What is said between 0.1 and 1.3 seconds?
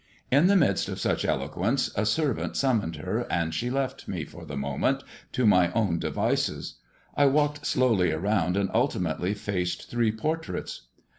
In the midst of such